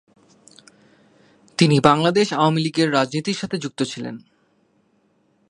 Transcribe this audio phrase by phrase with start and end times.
[1.57, 4.15] তিনি বাংলাদেশ আওয়ামী লীগের রাজনীতির সাথে যুক্ত ছিলেন।